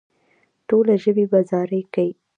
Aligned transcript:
ټوله 0.67 0.93
ژوي 1.03 1.25
په 1.31 1.39
زاري 1.49 1.81
کې. 1.93 2.07